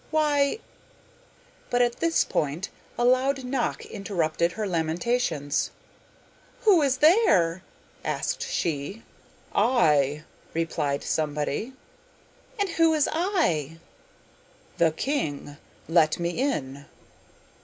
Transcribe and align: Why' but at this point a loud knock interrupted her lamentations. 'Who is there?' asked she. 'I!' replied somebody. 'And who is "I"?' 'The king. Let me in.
Why' 0.09 0.57
but 1.69 1.83
at 1.83 1.97
this 1.97 2.23
point 2.23 2.69
a 2.97 3.05
loud 3.05 3.43
knock 3.43 3.85
interrupted 3.85 4.53
her 4.53 4.65
lamentations. 4.65 5.69
'Who 6.61 6.81
is 6.81 6.97
there?' 6.97 7.61
asked 8.03 8.41
she. 8.41 9.03
'I!' 9.53 10.23
replied 10.55 11.03
somebody. 11.03 11.73
'And 12.59 12.67
who 12.69 12.95
is 12.95 13.07
"I"?' 13.13 13.77
'The 14.79 14.89
king. 14.93 15.57
Let 15.87 16.17
me 16.17 16.31
in. 16.31 16.87